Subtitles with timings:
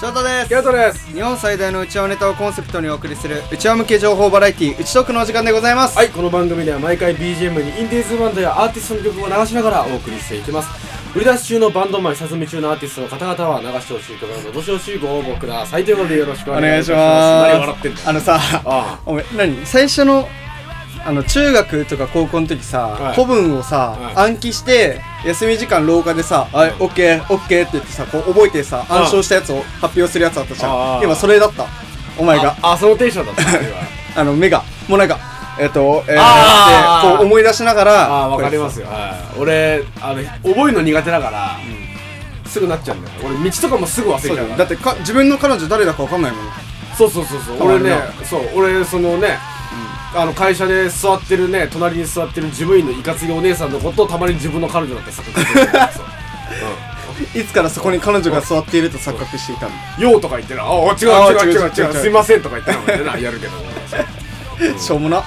[0.00, 0.48] 翔太です。
[0.48, 1.12] ケイトです。
[1.12, 5.98] 日本最大のうちわネタをコンセプトにお送りするうちわ向け情報バラエティーうちトークのお時間でございます。
[5.98, 10.70] はいこの番組では毎回 BGM にインディーズバンドやアーティストの曲を流しながらお送りしていきます。
[11.14, 15.84] 売り出し中のバンドマン下積み中のアーティストの方々は流してほしい曲などどしどしご応募ください。
[15.84, 17.50] ということでよろしくおお願いし願いしまます。
[17.50, 19.66] す何笑ってんだあのさあお前何？
[19.66, 20.26] 最初の
[21.04, 23.14] あの中学とか高校の時さ、はい。
[23.14, 26.70] 古文をさ、は暗記して休み時間廊下でさ「はい。
[26.70, 31.02] うんオッケーオッケー」って言ってさこう覚えてさ暗唱したやつを発表するやつあったじゃん。
[31.02, 31.66] 今それだった。
[32.18, 32.56] お前が。
[32.62, 33.42] ああそのテンションだった。
[33.56, 33.76] 今
[34.16, 35.18] あの目がもうなんか
[35.58, 37.08] えっとえー、あー。
[37.08, 38.86] ってこう思い出しながらああわかりますよ。
[38.86, 39.40] はい。
[39.40, 40.22] 俺あの
[40.54, 41.56] 覚えるの苦手だから
[42.46, 43.14] すぐなっちゃうんだよ。
[43.24, 46.40] 俺道とかもすぐ忘れちそうだゃうからよだってか自分の彼女誰だか分かんないもん。
[46.96, 47.68] そうそうそうそう。
[47.68, 48.40] 俺ねそう。
[48.54, 49.38] 俺そのね、
[50.14, 56.04] あの会社で座ってるね隣に座ってる事務員のいかついお姉さんのことをたまに自分の彼女だって錯覚してるんですよ。
[57.42, 60.66] いつからそこに彼女が座っていると錯覚していたんだ「よう」とか言ってな「あ
[61.00, 61.94] 違うあ違う違う違う違う違う違う。
[61.94, 63.52] すいません」とか言ってなもんねなやるけど。
[64.72, 64.76] う。
[64.76, 65.22] んしょうもな。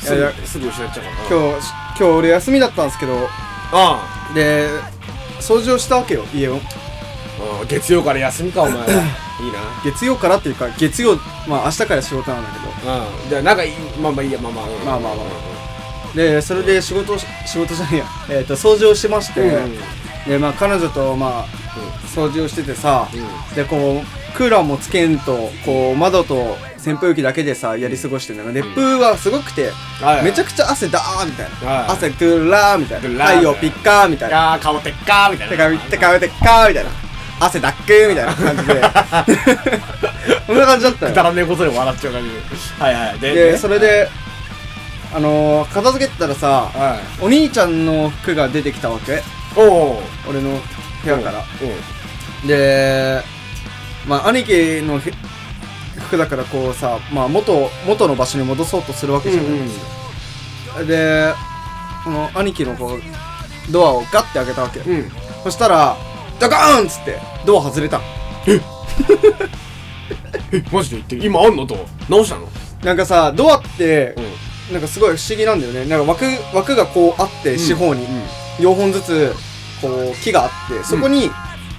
[0.00, 1.40] そういやいやすぐすぐ失っちゃうから。
[1.40, 3.28] 今日今日俺休みだったんですけど。
[3.72, 4.68] あで
[5.40, 6.60] 掃除をしたわけよ家を。
[7.40, 8.84] あうん月曜から休みかお前は
[9.40, 9.58] いいな。
[9.84, 11.16] 月曜からっていうか月曜
[11.48, 12.92] まあ明日から仕事なんだけど。
[12.92, 13.28] うん。
[13.28, 14.64] じゃあなんかいいまあまあいいやまあまあ。
[14.68, 15.14] うんまあまあ。
[15.14, 17.26] まあでそれで仕事仕
[17.58, 18.06] 事じゃねえや、
[18.38, 19.58] えー、と掃除をしてまして、
[20.28, 21.46] でまあ彼女とまあ
[22.14, 23.54] 掃除をしててさ、うん。
[23.54, 30.24] でこうクーラーもつけんとこう窓と扇風機だけでさやり過ごしてんだよ熱風がすごくて、はいはい。
[30.24, 33.26] めちゃくちゃ汗だーみたいな、はい汗トゥーラーみたいな。
[33.26, 34.52] 太陽ピッカーみたいな。
[34.54, 35.56] あー顔てっかーみたいな。
[35.56, 36.90] 手紙手紙てっかーみたいな
[37.40, 38.80] 汗だっけーみたいな感じで。
[40.46, 41.12] こんな感じだったよ。
[41.12, 42.82] くだらねえことで笑っちゃう感じ。
[42.82, 44.08] はいはいででそれで
[45.14, 47.24] あのー、片付けてたらさはい。
[47.24, 49.22] お兄ちゃんの服が出てきたわけ。
[49.56, 50.60] おお俺の
[51.04, 51.38] 部屋から。
[51.38, 53.22] うんで
[54.06, 55.12] まあ兄貴のへ
[55.98, 61.32] 服だからこうさ、まあ、元元の場所に戻そうとするわけじゃない、で
[62.04, 65.10] この兄貴のこうドアをガッて開けたわけ、うん。
[65.42, 65.96] そしたら
[66.40, 68.04] ドカーンっつってドア外れたの。
[68.46, 68.60] え？
[70.72, 70.96] マジで？
[70.96, 71.66] 言ってる今あんの？
[71.66, 71.76] と
[72.08, 72.48] 直したの？
[72.82, 74.14] なんかさドアって
[74.70, 75.84] うなんかすごい不思議なんだよね。
[75.86, 76.24] なんか枠
[76.54, 78.22] 枠がこうあって四方に、うん。
[78.58, 79.34] 4本ずつ
[79.80, 81.30] こう木があってそこに、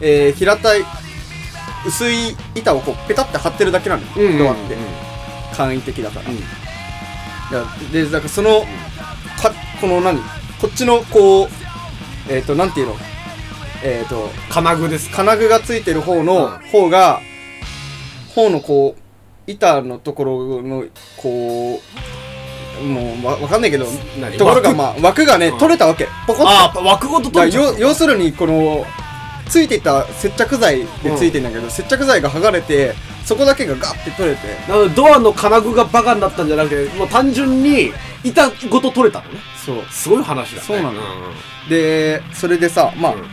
[0.02, 0.84] えー平たい
[1.88, 4.80] 薄い板をこうペタって貼ってるだけなのよ、うんドアって、うん
[5.56, 7.92] 簡易的だから、うん。
[7.92, 8.62] でだからその
[9.42, 10.20] かこの何？
[10.60, 11.50] こっちのこう
[12.30, 12.96] えっ、となんていうの？
[13.84, 15.10] えっ、と金具です。
[15.10, 16.70] か金具がついてる方のうん。
[16.70, 17.22] 方が、
[18.34, 19.02] 方のこう
[19.52, 20.84] 板のところの
[21.18, 21.82] こ
[22.82, 23.86] うもうわわかんないけど
[24.20, 24.38] 何？
[24.38, 24.78] ところが枠？
[24.78, 25.58] まあ枠がね、うん。
[25.58, 26.08] 取れたわけ。
[26.28, 26.50] ポコッと。
[26.50, 28.86] ああ枠ごと取れちゃ要要するにこの
[29.48, 32.94] ついていた接着剤でついてんだけど、接着剤が剥がれて
[33.24, 34.48] そこだけがガッて取れて。
[34.68, 37.94] なのでドアの金具がバカになったんじゃなくてもう単純に
[38.24, 39.40] 板ごと取れたのね。
[39.64, 39.84] そう。
[39.92, 40.62] すごい話だね。
[40.62, 40.96] そうなのん。
[41.70, 43.24] でそれでさまあ、うん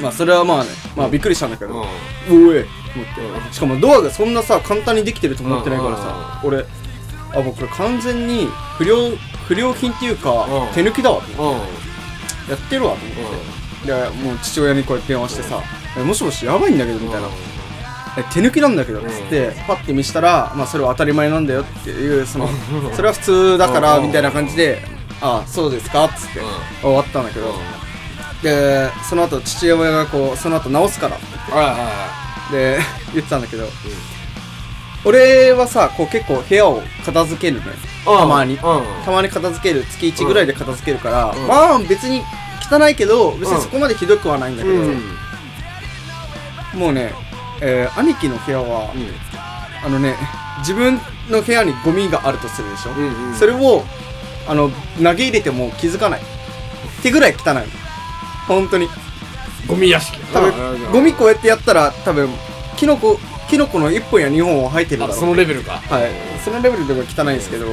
[0.00, 1.84] まあそれはまあねまあびっくりしたんだけど、
[2.30, 2.48] うん。
[2.48, 6.64] うえと思って、しかもドアがそんなさ簡単にできてると思ってないからさ、俺
[7.34, 8.48] あ僕これ完全に
[8.78, 9.10] 不良
[9.46, 10.74] 不良品っていうか、うん。
[10.74, 11.66] 手抜きだわと思っうんうん。
[11.66, 13.16] てやってるわと思っ
[13.82, 13.92] て、で
[14.28, 15.60] もう父親にこうやって電話してさ
[15.98, 17.28] 「えもしもしやばいんだけど」みたいな
[18.18, 22.48] 「え手抜きなんだけど」っつって、パッて見したらまあそれは当たり前なんだよっていうその
[22.94, 24.06] それは普通だからうん。
[24.06, 24.82] みたいな感じで
[25.20, 26.40] 「あそうですか」っつって、
[26.82, 27.54] 終わったんだけど、
[28.42, 31.16] でその後父親がこうその後直すから。
[31.16, 31.74] ってはいはい。
[31.76, 32.78] はで
[33.14, 33.68] 言ってたんだけど、
[35.04, 38.54] 俺はさこう結構部屋を片付けるのよいたまに。
[38.54, 38.60] うん。
[39.04, 41.46] たまに片付ける月1ぐらいで片付けるから、うん。
[41.46, 42.22] まあ別に
[42.70, 45.02] 汚いけど別にそこまでひどくはないんだけど、うん。
[46.74, 47.12] もうね、
[47.60, 48.90] えー兄貴の部屋は、
[49.84, 50.16] あのね
[50.58, 53.34] 自分の部屋にゴミがあるとするでしょ、うんうん。
[53.34, 53.84] それを
[54.48, 54.70] あの
[55.02, 56.20] 投げ入れても気づかない。
[56.20, 57.54] ってぐらい汚い。
[57.54, 57.62] の
[58.46, 58.88] 本当に。
[59.66, 62.28] ゴミ屋敷多分ゴミこうやってやったら多分
[62.76, 63.18] キノコ
[63.48, 65.16] キノコの1本や2本は入ってるだろう。
[65.16, 65.78] あそのレベルか。
[65.78, 66.10] はい。
[66.44, 67.66] そのレベルでは汚いんですけど。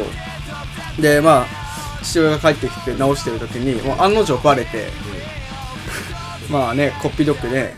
[1.00, 4.88] でまあ父親が帰ってきて直してる時にもう案の定バレて
[6.50, 7.76] まあねこっぴどくね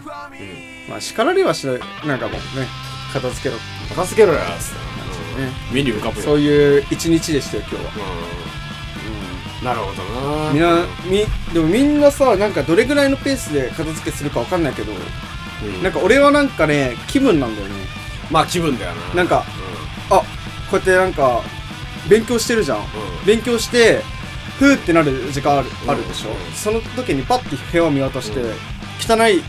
[0.90, 2.68] まあ叱られはしないなんかもうね
[3.14, 3.56] 片付けろ
[3.90, 4.40] 片付けろよ。
[4.60, 5.52] つってね。
[5.72, 6.26] 目に浮かぶよ。
[6.26, 7.92] そういう一日でしたよ今日は。
[7.96, 8.61] うん
[9.64, 10.04] なるほど
[10.48, 10.54] な。
[10.54, 15.84] みんなみでもみんなさなんかどれぐらいのペースで片付けするかわかんないけどうん。
[15.84, 17.76] なんか俺はなんかね気分なんだよね。
[18.32, 19.16] まあ気分だよな。
[19.16, 19.46] なんか
[20.10, 20.24] あこ
[20.74, 21.42] うやってなんか
[22.10, 22.82] 勉強してるじゃん、ん。
[23.26, 24.02] 勉強して
[24.58, 25.90] ふーってなる時間ある,、うん。
[25.92, 26.54] あるでしょ、うん。
[26.54, 28.50] その時にパッて部屋を見渡して、うん。
[28.50, 29.44] 汚い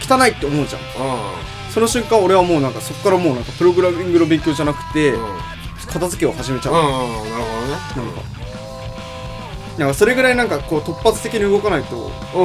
[0.00, 0.82] 汚いって思うじゃん。
[1.04, 1.12] うん。
[1.12, 1.18] うん
[1.68, 5.38] そその瞬間俺はもうなんかそこからもうなんかプログラミングの勉強じゃなくて、うん。
[5.86, 6.80] 片付けを始めちゃう、うん。
[6.80, 7.70] なるほどね。
[7.96, 8.35] なんか
[9.78, 12.44] なんかそれぐらいなんかこう突発的に動かないとう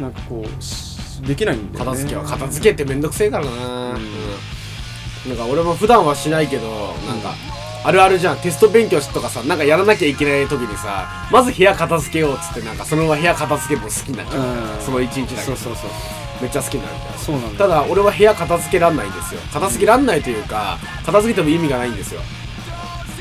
[0.00, 0.02] ん。
[0.02, 1.90] なんかこうしできないんだよね。
[1.90, 4.00] 片付けは片付けってめんどくせえからな、うん。
[5.28, 7.34] なんか俺も普段はしないけどなんか
[7.84, 8.36] あるあるじゃん。
[8.38, 14.84] テスト勉強とかさなんかやらなきゃいけない時にさまず部屋片付けようっつってなんかそのまま部屋片付けるの好きになっちゃう、うん。
[14.84, 15.42] その一日だけ。
[15.42, 15.90] そうそうそう
[16.40, 19.40] めっちゃ好きになるんだよそうなんだただ俺は部屋片付けらんないんですよ。
[19.52, 22.22] 片付けらんないというか片付けても意味がないんですよ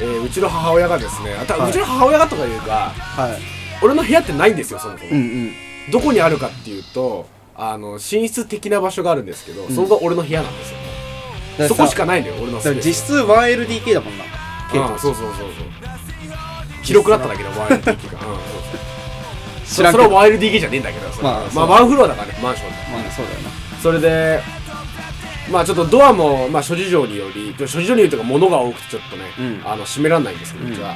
[0.01, 1.69] えーうちの母親がですねあた、はい。
[1.69, 3.39] うちの母親がとかいうかはい。
[3.83, 5.51] 俺の部屋ってないんですよそもそも、うんうん。
[5.91, 10.77] どこにあるかっていうとあの寝室的な場所があるんですけど、そこが俺の部屋なんですよ。
[11.57, 12.87] だそこしかないないんだよ俺のスペース。
[12.87, 14.23] 実質 1LDK だもんな。
[14.71, 15.47] ケイトうんそうそうそうそう。
[16.83, 17.95] 広くなっただけど 1LDK が、うん、
[19.65, 22.75] そうそれは 1LDK じゃねえんだけどそれまあまあワンフロアだからねマンションで。
[22.93, 23.49] まあそうだよな。
[23.81, 24.41] それで
[25.51, 29.61] まあちょっとドアも、まあ、諸事情により諸事情によりというか物が多くてちょっとね、うん。
[29.67, 30.95] あの閉めらんないんですけどうちは、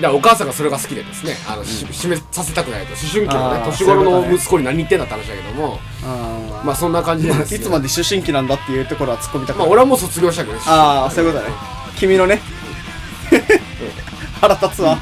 [0.00, 2.92] でお母さんがそれが好きでですねあの、し閉めさせたくないと。
[2.92, 9.66] 思春期のね年頃の息子に何言ってんだって話だけどもあまあそんな感じでですいねつまで思春期なんだっていうところは突っ込みたくない。
[9.66, 11.56] まあ俺はもう卒業したけどねああそういうことだね。
[11.96, 12.40] 君のね。
[14.40, 14.98] 腹立つわ。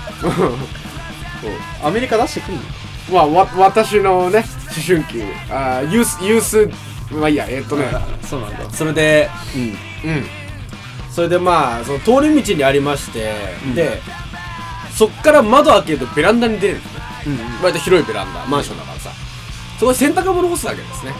[1.82, 2.60] アメリカ出してくんの？
[3.12, 4.44] まあわ私のね
[4.76, 5.22] 思春期。
[5.50, 6.70] あーユースユース
[7.12, 7.86] まあいいやえーっとね。
[8.28, 8.58] そうなんだ。
[8.70, 9.62] それでうん。
[9.62, 10.26] うん。
[11.10, 13.34] それでまあその通り道にありまして、
[13.66, 13.74] ん。
[13.74, 14.00] で
[14.96, 17.02] そっから窓開けるとベランダに出るんですね。
[17.26, 19.10] うん割と広いベランダマンションだからさ。
[19.78, 21.12] そこで洗濯物干すわけですね、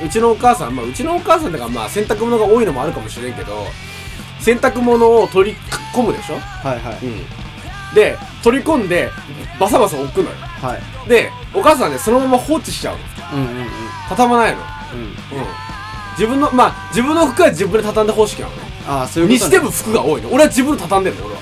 [0.00, 0.06] うん。
[0.06, 3.66] うちのお母さんまあうちのお母さんだからまあ洗濯物が多いのもあるかもしれんけど
[4.40, 5.56] 洗濯物を取り
[5.94, 7.94] 込むでしょ、はいはい。
[7.94, 9.10] で取り込んで
[9.58, 10.36] バサバサ置くのよ。
[10.60, 10.76] は
[11.06, 11.08] い。
[11.08, 13.40] でお母さんねそのまま放置しちゃうの。
[13.40, 13.66] うんうんうん。
[14.10, 14.58] 畳まないの
[14.94, 15.00] うん。
[15.00, 15.14] うん
[16.16, 19.50] 自分のまあ自分の服は自分で畳んで方式なのねああそういうことね。
[19.50, 20.28] にしても服が多いの。
[20.28, 21.34] 俺は自分で畳んでるの俺。
[21.34, 21.40] は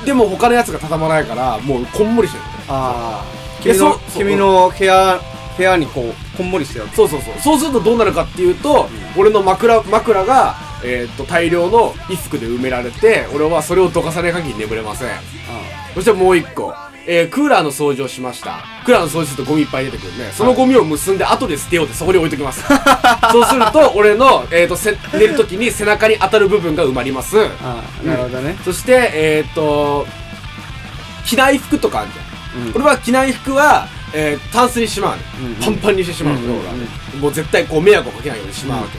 [0.00, 2.44] うん、でも他のやつが畳まないからもうこんもりしてる。
[2.44, 5.20] のねああで君のそ君の部屋
[5.56, 7.34] 部屋にこうこんもりしてるそうそうそう。
[7.40, 15.08] そうするとどうなるかっていうと、俺の枕枕が、えーっと大量の衣服で埋められて俺はそれをどかさない限り眠れません。
[15.08, 15.12] あ
[15.94, 16.74] そしてもう一個、
[17.06, 18.64] えークーラーの掃除をしました。
[18.84, 20.30] クーラーの掃除するとゴミいっぱい出てくるね。
[20.32, 22.62] そのゴミを結んで後で捨てようってそこに置いときます。
[23.32, 27.38] そうすると俺の、えーっとせ寝る時に背中に当たる部分が埋まります。
[27.62, 28.56] ああなるほどね。
[28.64, 30.06] そしてえーっと
[31.24, 32.66] 着ない服とかあるじゃん。
[32.66, 32.72] うん。
[32.74, 35.54] 俺は着ない服は、えー、タンスにしまうの、うんうん。
[35.56, 38.96] パンパンにしてしまうの、うんうんもう絶対こう迷惑をかけないようにしまうわけ、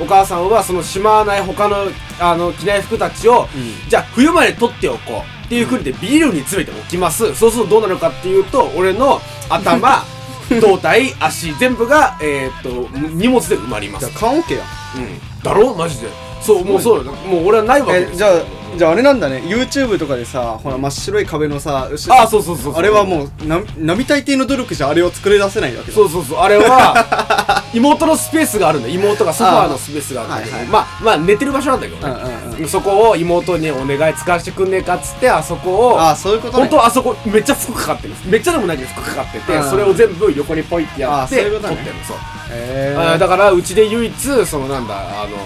[0.00, 1.76] お母さんはそのしまわない他の
[2.20, 3.48] あの着ない服たちを、ん。
[3.88, 5.46] じゃあ冬まで取っておこう。
[5.46, 7.34] っていうふうにでビールに詰めておきます。
[7.34, 10.04] そうするとどうなるかっていうと俺の頭
[10.60, 14.06] 胴体足全部が、えー、っと荷物で埋まります。
[14.06, 14.62] じゃあ缶オケや。
[14.96, 15.42] うん。
[15.42, 15.74] だろ？
[15.74, 16.08] マジで。
[16.40, 17.12] そうもうそうよ。
[17.12, 18.30] もう俺はないわけですえじゃあ
[18.76, 19.42] じゃああれなんだね。
[19.44, 25.94] YouTube とかでさほら真っ白い壁のさあそうそうそうあれはもうな並大抵の努力じゃあれを作り出せないわけだ。
[25.94, 26.38] そうそうそう。
[26.38, 28.88] あれは 妹のスペースがあるんだ。
[28.88, 30.52] 妹がソファーのスペースがあるんだけど。
[30.52, 30.72] はいはい。
[30.72, 32.68] まあまあ寝てる場所なんだけどね、うんうんうん。
[32.68, 36.62] そこを妹にお願い使わせてくんねえかっつってあそこをああそういうことね。
[36.64, 39.70] 本当はあそこめっちゃ服かかってるめっちゃでもないけど服かかってて、うん。
[39.70, 41.68] それを全部横にポイってやあって撮ってるの
[42.06, 45.36] そう、だからうちで唯一そのなんだあの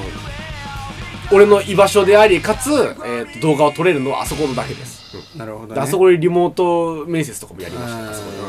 [1.32, 5.38] 俺の居場所でありかつ、えーと動画を撮れるのはあそこのだけです、うん。
[5.38, 5.74] なるほどね。
[5.74, 8.10] であそこでリモート面接とかもやりましたねうん。
[8.10, 8.36] あそこで。
[8.38, 8.40] う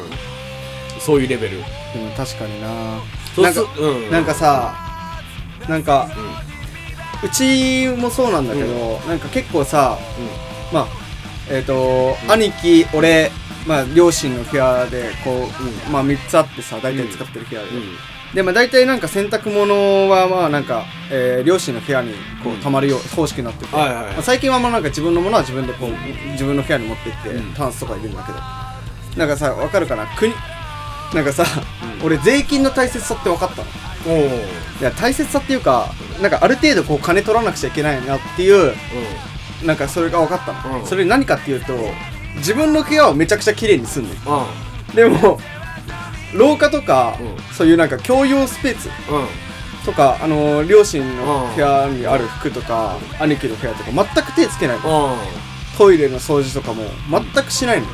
[0.98, 1.02] ん。
[1.02, 1.58] そういうレベル。
[1.58, 3.00] でも確かにな。
[3.36, 4.12] そうすなんかうん。
[4.12, 4.76] なんかさ
[5.70, 6.10] なんか
[7.24, 9.98] うちもそうなんだけどなんか結構さ
[10.72, 10.88] まあ
[11.50, 13.32] えっと兄貴俺
[13.66, 15.48] まあ両親の部屋でこ
[15.88, 17.68] うまあ3つあってさ大体使ってる部屋で。
[17.70, 22.14] うんでまあ大体なんか洗濯物はまあなんか、えー両親の部屋に
[22.44, 24.14] こう溜まるよう方式になってて、はいはいはい。
[24.14, 25.92] まあ、最近はまあなんか自分のものは自分でこう
[26.34, 27.54] 自分の部屋に持ってって、うん。
[27.54, 28.38] タンスとか入れるんだけど。
[29.18, 30.06] なんかさわかるかな？
[30.18, 30.34] 国
[31.14, 31.46] なんかさ、
[32.04, 33.68] 俺税金の大切さって分かったの？
[34.08, 34.30] おおい
[34.82, 38.74] や大切さっていうかなんかある程度こう金取らなくちゃいけないなっていう
[39.66, 40.86] なんかそれが分かったの、うん。
[40.86, 41.74] それ何かっていうと
[42.36, 44.14] 自分の部屋をめちゃくちゃ綺麗にすんねん。
[44.94, 45.40] でも
[46.38, 49.28] 廊下とか、うそういうなんか共用スペースうん。
[49.86, 54.80] とか、あのー両親の部屋にある服とか、兄貴の部屋とか全く手つけない。
[54.80, 55.18] のうん。
[55.78, 57.88] トイレの掃除とかも全くしないの、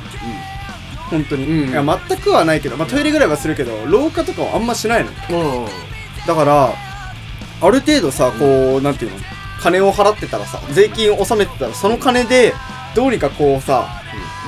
[1.09, 1.69] 本当に、うん。
[1.71, 5.09] いや全くはないけど、まあ、トイレぐらいはするけど廊下とかはあんましないの。
[5.29, 5.65] うん。
[6.27, 6.69] だから
[7.61, 9.17] ある程度さこう、なんていうの？
[9.61, 12.53] 金を払ってたらさ税金を納めてたらその金で
[12.95, 14.01] どうにかこうさ、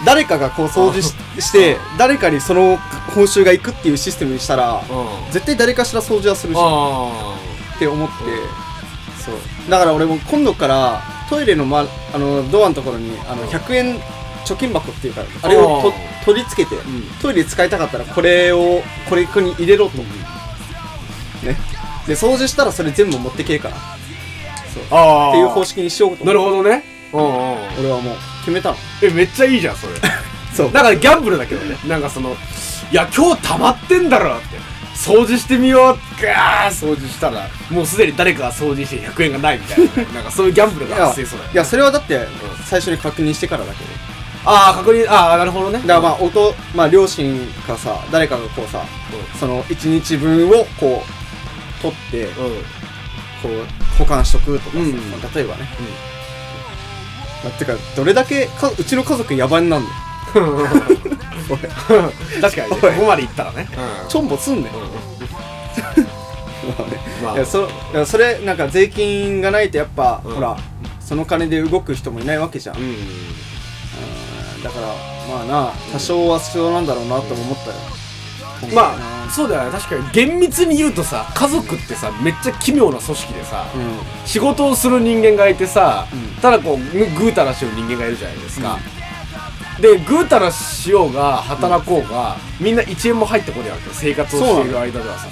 [0.06, 2.78] 誰かがこう掃除しして誰かにその
[3.14, 5.32] 報酬がいくっていうシステムにしたらうん。
[5.32, 7.38] 絶対誰かしら掃除はするしっあ
[7.74, 8.14] てって思って、
[9.24, 9.70] そう。
[9.70, 14.00] だから俺も今度からトイレの,、ま、あのドアのところにあの100円
[14.46, 16.80] 貯金箱っていうかあれをとあ取り付けて、ん。
[17.22, 20.06] トイレ使いたかったらこれをこれに入れろと、ね。
[22.08, 23.76] で掃除したらそれ全部持ってけえから。
[24.74, 24.84] そう。
[24.92, 25.30] ああ。
[25.30, 26.84] っていう方式にしようと思なるほどね。
[27.14, 27.30] うんうん。
[27.80, 28.78] 俺はもう決めたの。
[29.02, 29.94] えめっちゃいいじゃんそれ。
[30.54, 30.72] そう。
[30.72, 31.78] だからギャンブルだけどね。
[31.88, 32.36] なんかその
[32.92, 34.74] いや今日溜まってんだろって。
[34.96, 36.22] 掃除してみよう。
[36.22, 42.28] ガー掃除したらもうすでに誰かが掃除して100円がないみたいなね なんかそういうギャンブルが発生そうだよいやそれはだって
[42.66, 43.90] 最初に確認してからだけど。
[44.46, 45.80] ああ確認ああなるほどね。
[45.80, 48.82] だからまあ音まあ両親かさ誰かがこうさ
[49.40, 51.04] その1日分をこ
[51.80, 52.46] う取ってうん。
[52.46, 52.66] うん
[53.44, 54.94] こう保管しとくとかさ、うん。
[54.94, 55.68] まあ例えばね、
[57.44, 59.96] まあてかどれだけかうちの家族野蛮なんだよ
[62.42, 62.78] 確かにね。
[62.82, 63.68] ここまでいったらね。
[64.08, 64.70] ちょんぼすんねん、うん
[67.24, 67.68] まあそ
[68.06, 70.36] それなんか税金がないとやっぱ、うん。
[70.36, 70.58] ほら
[71.00, 72.96] その金で動く人もいないわけじゃん、うんうん
[74.64, 74.88] だから
[75.30, 77.76] まあな多少は必要なんだろうなとも思ったよ、
[78.74, 79.72] まあそうだよね。
[79.72, 84.00] 確かに厳密に言うとさ家族ってさめっちゃ奇妙な組織でさ、うん。
[84.26, 86.36] 仕事をする人間がいてさ、うん。
[86.42, 88.80] ただこうぐぐうたらしてる人間がいるじゃないですか、
[89.82, 93.92] でぐうたらしようが働こうが、みんな1円も入ってこないわけよ。
[93.94, 95.28] 生活をしている間ではさ。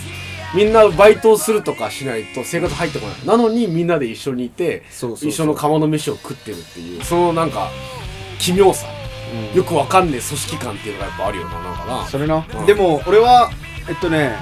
[0.53, 3.25] みんなバイトをするとかしないと生活入ってこない。
[3.25, 5.29] なのにみんなで一緒にいてそうそうそう。
[5.29, 7.69] 一緒の釜の飯を食ってるっていうそのなんか
[8.39, 8.88] 奇妙さ。
[9.53, 9.57] うん。
[9.57, 12.05] よくわかんねえ組織感っていうのがやっぱあるよななんかな。
[12.07, 12.65] それな、うん。
[12.65, 13.50] でも俺は
[13.88, 14.36] えっとね、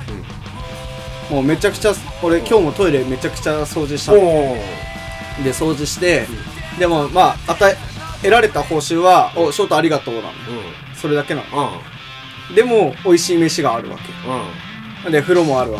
[1.29, 4.13] もうめちゃくちゃ俺今日もトイレめちゃくちゃ掃除した。
[4.13, 6.25] で掃除して、
[6.79, 7.77] でもまあ与え
[8.21, 10.27] 得られた報酬は「おショートありがとう」なの。
[10.27, 10.35] うん。
[10.95, 11.81] それだけなの。
[12.49, 12.55] うん。
[12.55, 13.97] でも美味しい飯があるわ
[15.03, 15.11] け。
[15.11, 15.79] で風呂もあるわ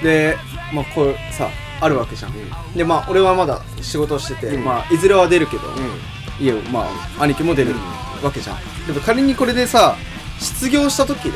[0.00, 0.38] け、で
[0.72, 1.48] まあこうさ
[1.80, 2.32] あるわけじゃん、
[2.76, 4.64] でまあ俺はまだ仕事をしてて、うん。
[4.64, 6.00] まあいずれは出るけど、うん。
[6.38, 7.74] 家をまあ兄貴も出る
[8.22, 8.56] わけじゃん。
[8.86, 9.96] でも仮にこれでさ
[10.38, 11.34] 失業した時ね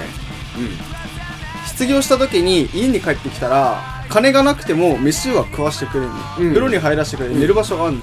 [1.66, 6.48] 失業した時に家に帰ってきたら金がなくても飯は食わしてくれるの、うん。
[6.50, 8.02] 風呂に入らせてくれる、寝る場所があるの。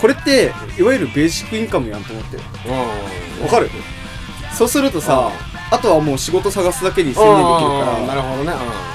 [0.00, 2.36] これっていわゆるベーシックインカムやんと思って。
[2.36, 3.44] うん。
[3.44, 3.70] わかる？
[4.52, 5.30] そうするとさ
[5.70, 8.06] あとはもう仕事探すだけに専念できるから。
[8.06, 8.52] なるほどね。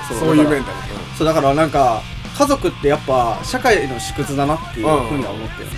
[0.10, 0.18] そう。
[0.20, 0.64] そういう面だね
[1.18, 2.02] そうだからなんか
[2.38, 5.76] 家族ってやっぱ社会の縮図だなっていうふうには思ってるね。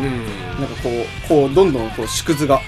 [0.00, 0.60] うん。
[0.60, 2.60] なんかこうこうどんどんこう縮図が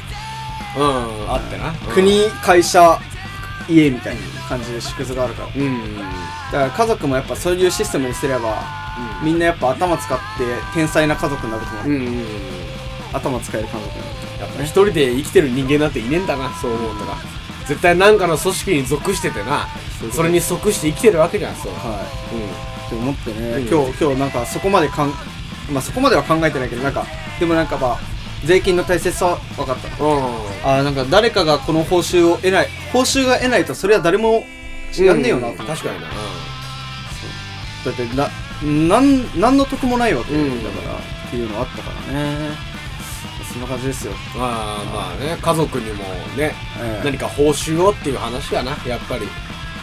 [0.77, 1.31] うん。
[1.31, 1.73] あってな。
[1.95, 2.99] 国会社
[3.69, 5.49] 家みたいな感じで縮図があるから。
[5.49, 5.81] だうん
[6.51, 8.63] から家族もやっぱそういうシステムにすれば
[9.23, 10.23] みんなやっぱ頭使って
[10.75, 12.25] 天才な家族になると思う、うんうん
[13.15, 17.15] 頭使える家族になるやっぱ一人で生きてる人間なんていねえんだなそう思うとな。
[17.67, 19.69] 絶対何かの組織に属しててな
[20.13, 21.73] それに即して生きてるわけじゃんそう。
[21.75, 22.35] はい。
[22.35, 22.51] うん。
[22.87, 23.69] って思ってね、うん。
[23.69, 25.13] 今日今日なんかそこまでかん
[25.71, 27.05] まあそこまでは考えてないけどなんか
[27.39, 27.99] でもなんかまあ
[28.45, 29.89] 税金の大切さは分かった。
[30.03, 30.23] うん。
[30.65, 34.45] あーなんか誰かがこの報酬を得ない報酬が得ないとそれは誰も
[34.99, 35.57] やんねえよな、うん。
[35.57, 36.09] 確かにな。
[37.85, 38.31] だってな
[38.63, 42.51] なんなんの得もないわけだから、うんっていうのあったからね。
[43.51, 45.39] そんな感じですよ、まあまあね。
[45.41, 46.05] 家族にも
[46.37, 47.05] ねええ。
[47.05, 48.73] 何か報酬をっていう話やな。
[48.87, 49.27] やっぱり。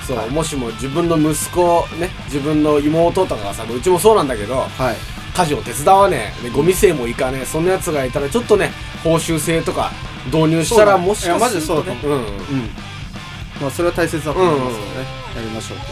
[0.06, 0.30] そう、はい。
[0.30, 4.96] もしも自分の息子ね自分の妹とかがさうちもそうなんだけどはい。
[5.36, 6.44] 家事を手伝わねえ。
[6.44, 7.46] でゴミ整もいかねえ。
[7.46, 8.72] そんなやつがいたらちょっとね
[9.04, 9.92] 報酬制とか
[10.28, 11.96] 導入したらもしかするとね。
[11.96, 12.26] でそうだうん。
[12.26, 12.70] うん
[13.62, 15.86] まあそれは大切だと思いますので、ねやりましょうと。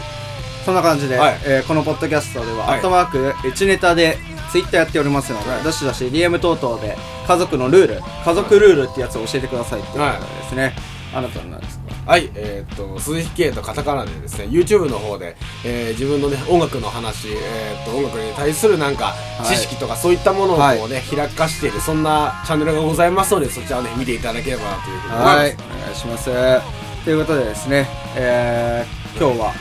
[0.64, 1.40] そんな感じで、はい。
[1.44, 2.76] えーこのポッドキャストでは、はい。
[2.76, 4.18] アットマーク1ネタで
[4.50, 5.62] ツイッターやっておりますので、はい。
[5.62, 6.96] どしどし DM 等々で
[7.26, 10.74] 家族のルール家族ルールってやつを教えてくださいっていうことでですね、
[11.14, 19.44] あなたのなんですかはい、えーっと、鈴木圭とカタカナでですね、YouTube の方で、えー自分のね、音楽の話、えーっと、音楽に対するなんか、い。
[19.46, 25.36] 知識とかそういったものをこはうね、開かしている、そんなチャンネルがございますので、そちらをね、見ていただければなというふうに思います。
[25.38, 25.56] はい。
[25.80, 27.88] お願いしますということでですね、
[28.18, 29.56] えー今日は、はい。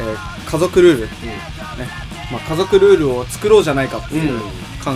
[0.00, 1.02] えー家族ルール。
[1.02, 1.08] ね、
[2.32, 4.40] まあ、家族ルールを作ろうじゃないかっていううん。
[4.40, 4.46] 考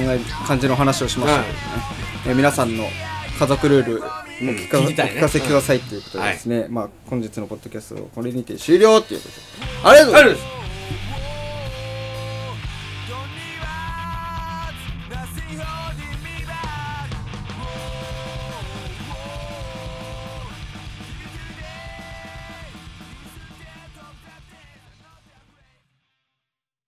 [0.00, 1.45] え、感じの話をしました。
[1.45, 1.61] けどね、
[2.27, 2.87] えー皆さんの
[3.39, 4.07] 家族ルールを
[4.43, 4.49] うん。
[4.49, 5.12] 聞か,、聞きたいね。
[5.15, 9.89] お聞かせくださいっていうことでですね、まあ、本日のポッドキャストをこれにて終了っていうことで。
[9.89, 10.60] ありがとうございます